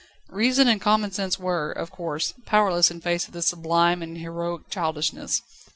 Reason 0.31 0.67
and 0.67 0.81
common 0.81 1.11
sense 1.11 1.37
were, 1.37 1.71
of 1.71 1.91
course, 1.91 2.33
powerless 2.47 2.89
in 2.89 3.01
face 3.01 3.27
of 3.27 3.33
this 3.33 3.45
sublime 3.45 4.01
and 4.01 4.17
heroic 4.17 4.67
childishness. 4.67 5.43